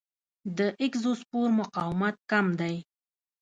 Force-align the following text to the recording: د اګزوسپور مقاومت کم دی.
د 0.57 0.59
اګزوسپور 0.83 1.47
مقاومت 1.59 2.15
کم 2.31 2.45
دی. 2.59 2.75